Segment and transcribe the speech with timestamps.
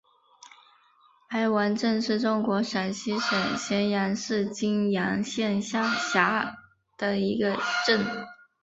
[1.29, 6.57] 白王镇是中国陕西省咸阳市泾阳县下辖
[6.97, 8.03] 的一个镇。